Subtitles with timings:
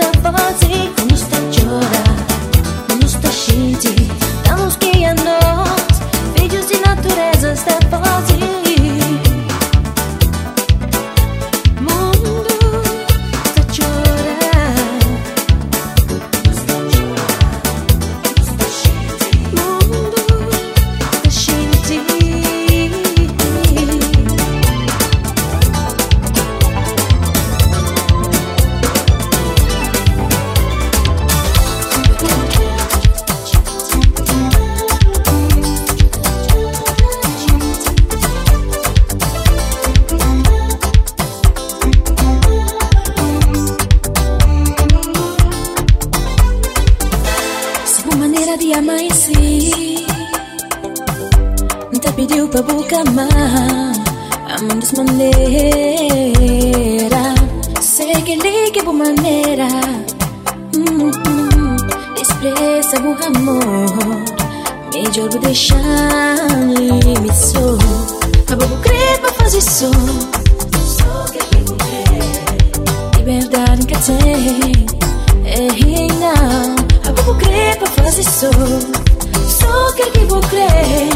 [0.00, 0.99] the 40
[69.50, 69.90] crer pra fazer som
[70.86, 71.76] Só que eu
[73.16, 74.86] Liberdade tem
[75.44, 75.68] É
[76.14, 76.76] não
[77.08, 78.50] A boca crer pra fazer som
[79.48, 81.08] Só que eu vou crer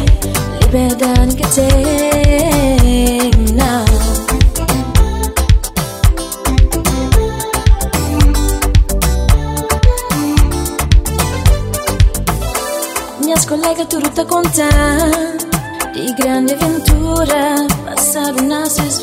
[0.63, 3.85] Liberdade tem não
[13.21, 15.39] Minhas colegas tudo tá contando
[15.95, 17.74] De grande aventura
[18.05, 19.01] pasaron a sus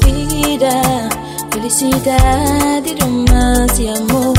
[1.49, 4.37] felicidad y más y amor.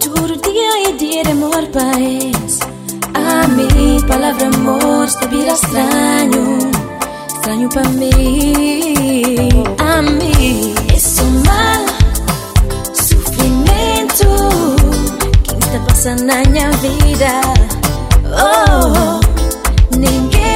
[0.00, 2.60] Turquía y diremos al país.
[3.12, 6.58] A mi palabra amor estuviera extraño,
[7.28, 9.50] extraño para mí.
[9.78, 11.84] A mí es un mal
[12.94, 14.48] sufrimiento
[15.44, 17.42] que me está pasando en mi vida.
[18.32, 19.20] Oh,
[19.98, 20.49] ninguém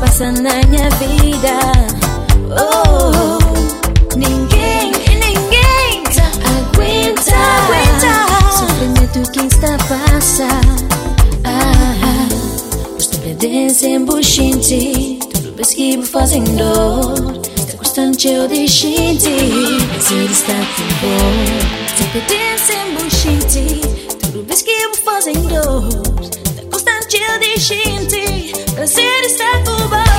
[0.00, 1.58] passa na minha vida.
[2.58, 3.38] Oh,
[4.16, 6.02] ninguém, ninguém
[6.42, 7.32] aguenta,
[7.64, 8.16] aguenta.
[8.50, 10.48] Sofrimento que está passa.
[11.44, 12.28] Ah,
[12.98, 17.38] os tempos embuchente, tudo bem que me fazem dor.
[17.70, 19.28] Tá constante eu deixante,
[20.00, 21.80] se está tão bom.
[22.26, 23.80] Tempos embuchente,
[24.18, 25.88] tudo bem que me fazem dor.
[26.56, 28.29] Tá constante eu deixante.
[28.80, 30.09] Prazer estar por baixo.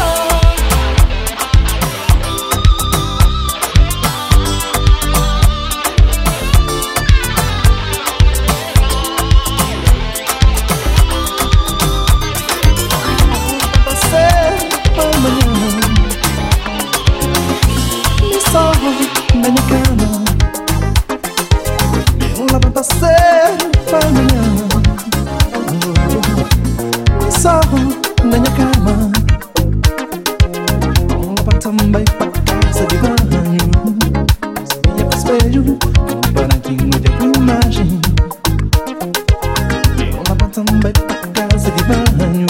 [40.52, 42.48] Também para casa de banho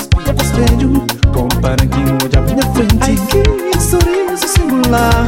[0.00, 5.19] Espia para espelho Compara que mude a minha frente Ai que sorriso singular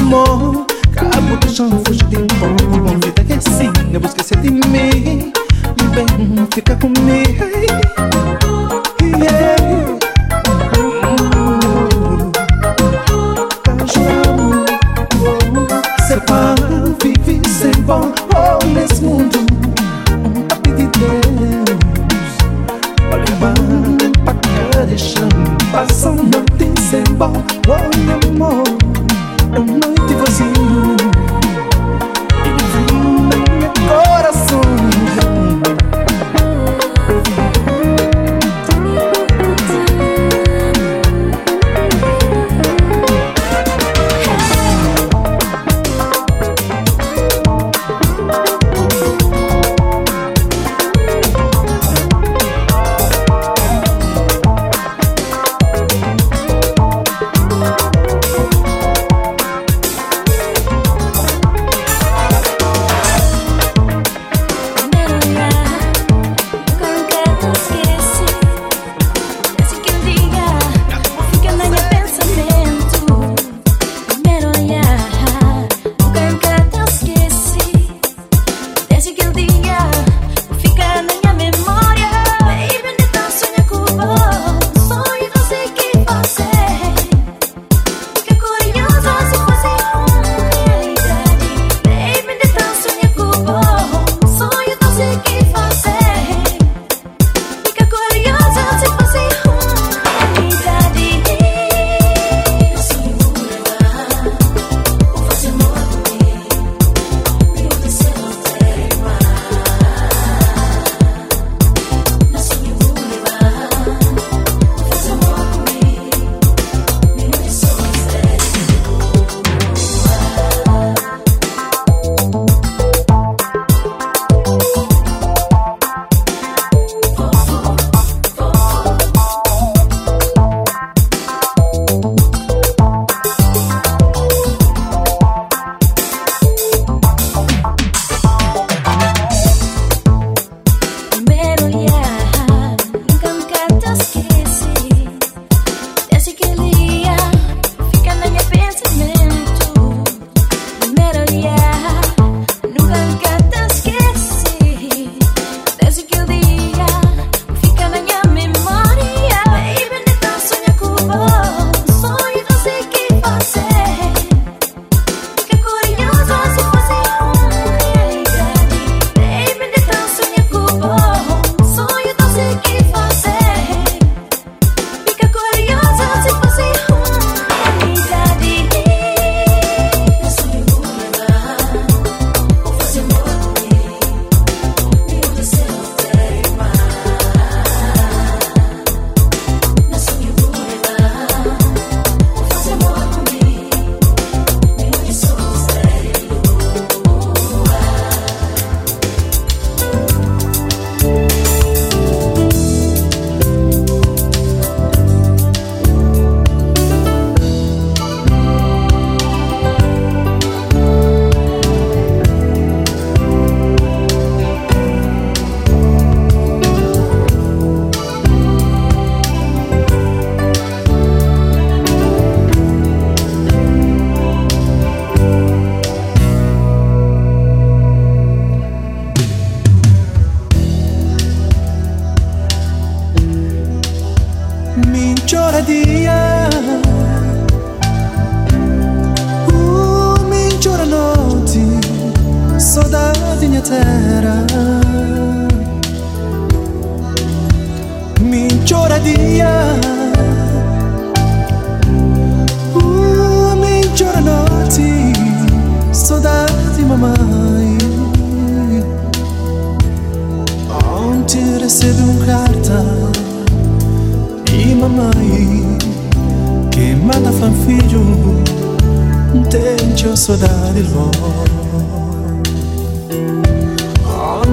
[0.00, 2.56] morro Cabo de chão, fujo que pão
[3.90, 5.32] Não me esquecer de mim.
[5.92, 6.91] Vem, fica comigo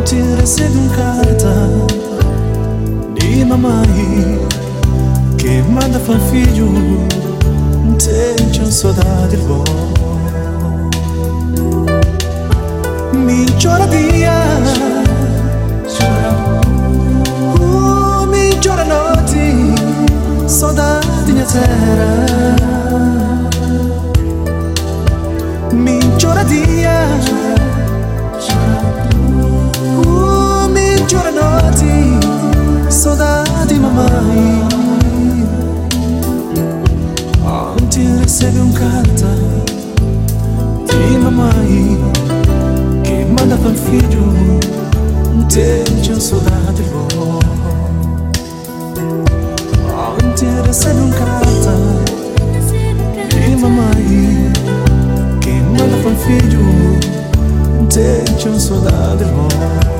[0.09, 1.67] citire carta
[3.13, 4.39] di mamai
[5.35, 7.95] che manda fa figlio un
[8.71, 9.93] sodato il buon.
[13.11, 14.57] Mi giora dia
[17.59, 19.73] uh, mi giora notti
[20.45, 22.55] sodati mia terra
[25.71, 27.38] mi giora dia
[32.99, 34.67] saudade mamãe
[37.81, 39.37] Ontem recebi um carta
[40.85, 41.97] de mamãe
[43.01, 43.75] Che manda para un
[45.47, 47.39] soldato saudade bom
[50.21, 51.75] Ontem recebi um carta
[53.29, 54.51] de mamãe
[55.39, 56.59] Che manda para filho
[57.87, 59.98] Tenho saudade bom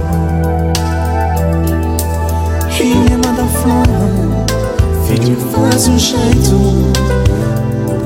[5.79, 6.91] 怎涉足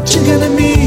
[0.06, 0.83] 这个秘密？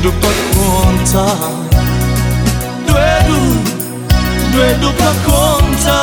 [0.00, 1.26] du pot konta
[2.86, 3.40] Due du,
[4.52, 5.98] due du pot konta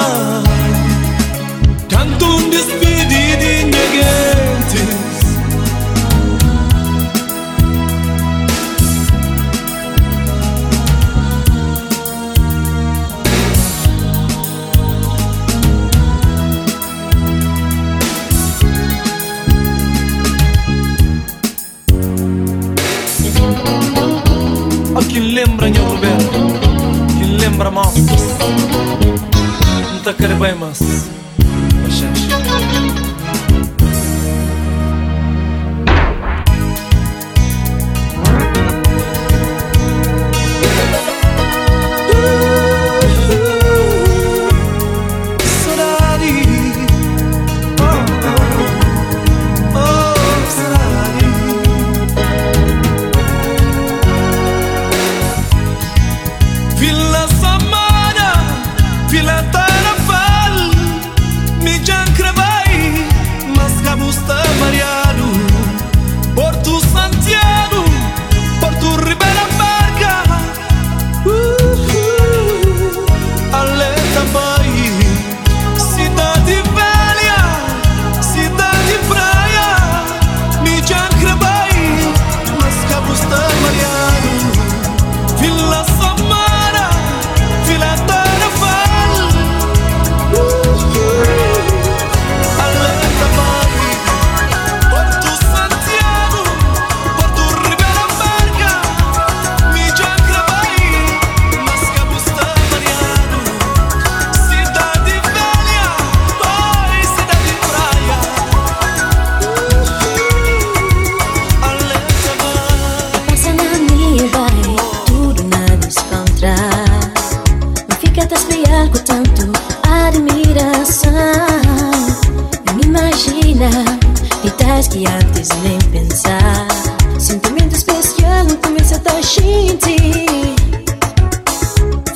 [30.06, 31.15] 戦ればいます。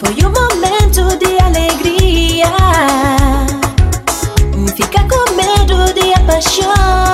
[0.10, 2.48] Foi um momento de alegria.
[4.76, 7.09] Fica com medo de apaixonar.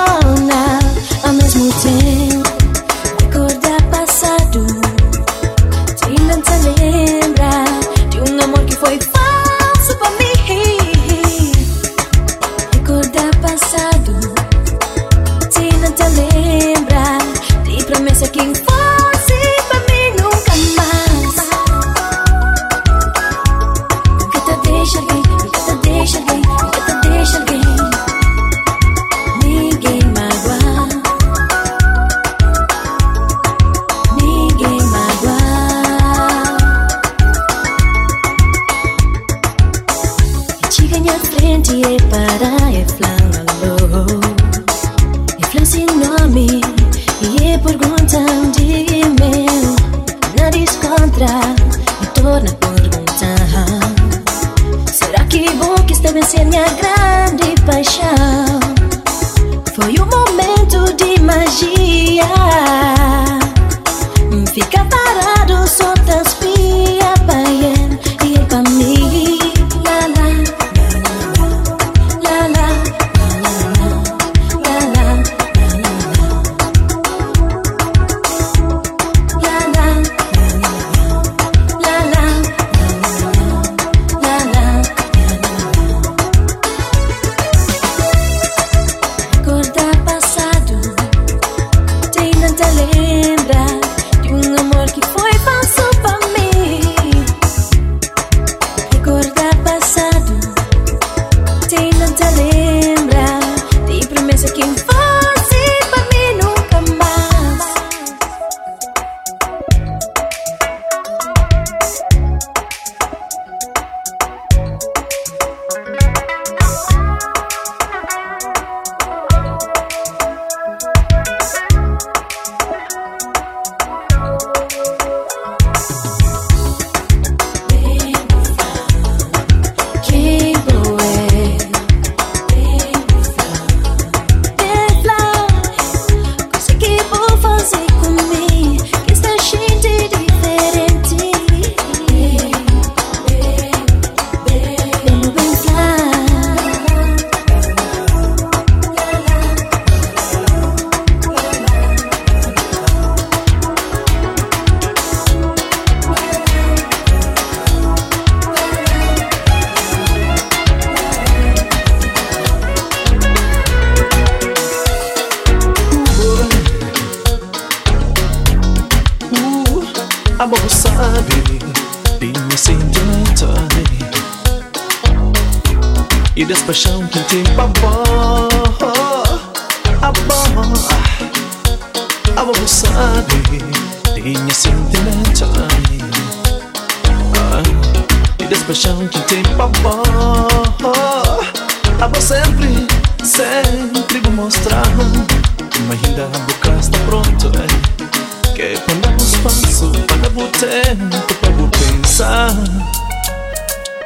[200.84, 202.52] tempo pra eu pensar.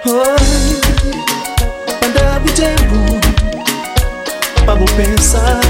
[0.05, 0.81] Oi,
[1.99, 3.19] mandava tempo
[4.65, 5.68] pra eu pensar.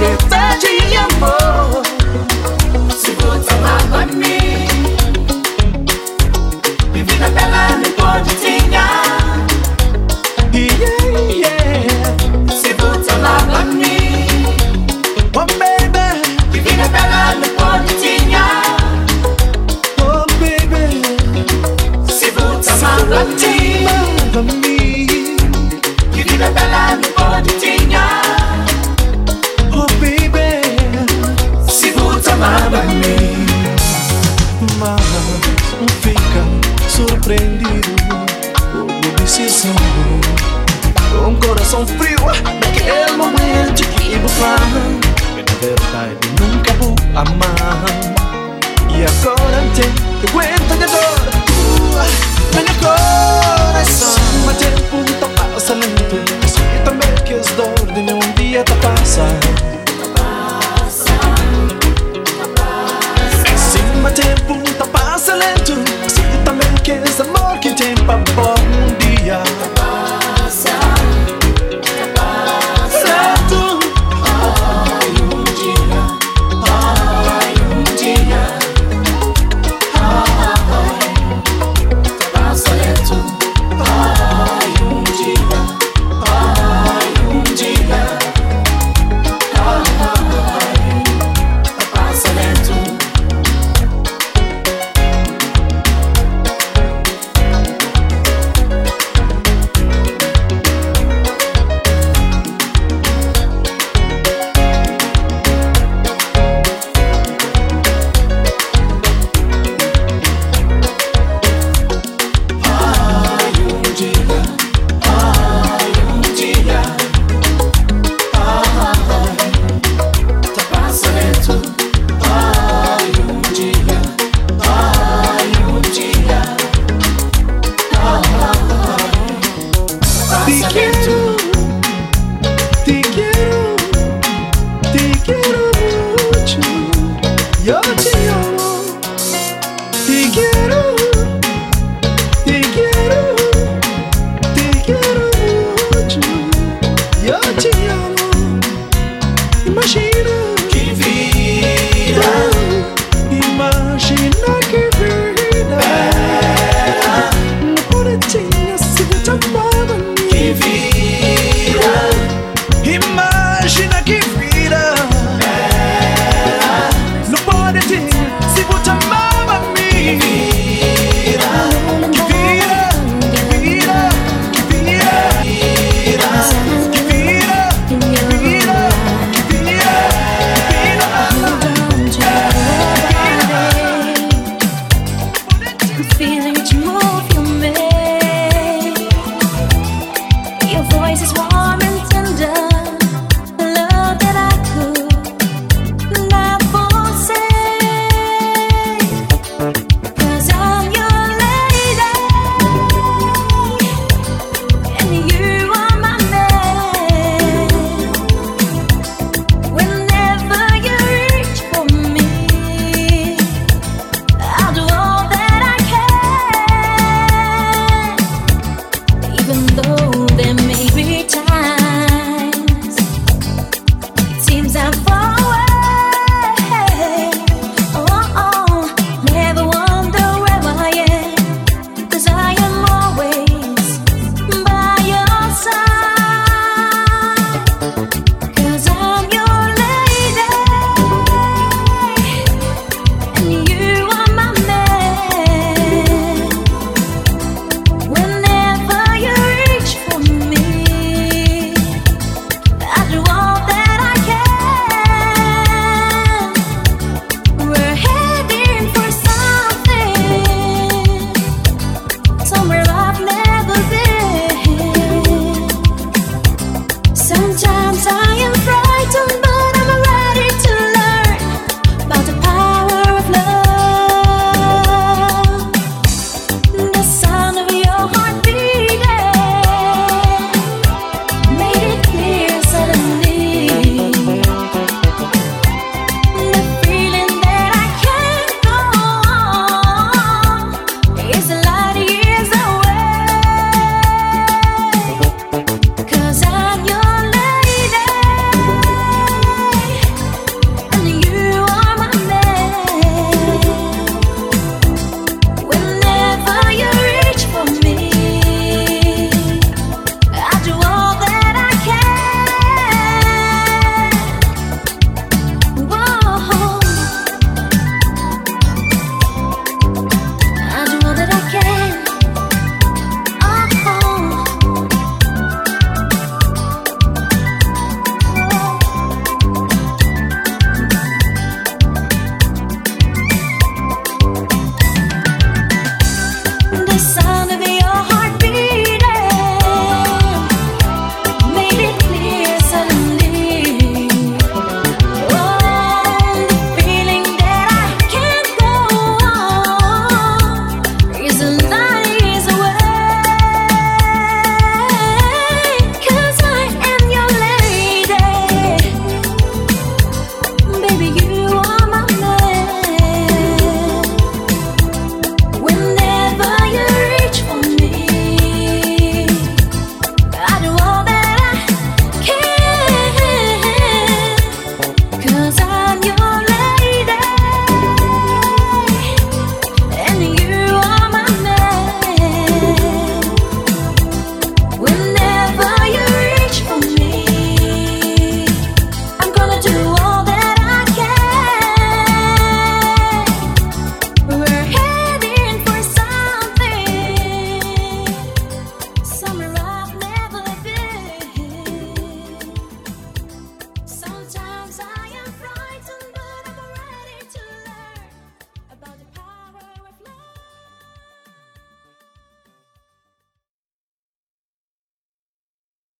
[0.00, 0.43] baby.